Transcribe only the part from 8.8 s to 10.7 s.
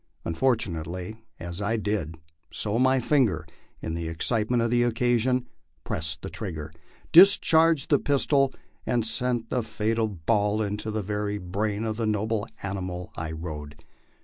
and sent the fatal ball